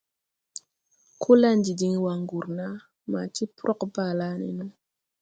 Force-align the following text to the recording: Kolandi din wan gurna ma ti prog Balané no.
Kolandi 1.21 1.69
din 1.79 1.95
wan 2.05 2.21
gurna 2.29 2.67
ma 3.11 3.21
ti 3.33 3.43
prog 3.57 3.81
Balané 3.95 4.49
no. 4.57 4.67